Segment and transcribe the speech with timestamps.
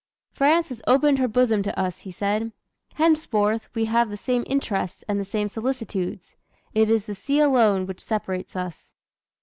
[0.31, 2.51] "France has opened her bosom to us," he said.
[2.95, 6.33] "Henceforth we have the same interests and the same solicitudes.
[6.73, 8.93] It is the sea alone which separates us."